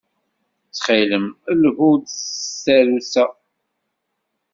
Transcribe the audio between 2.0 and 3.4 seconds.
s tsarut-a.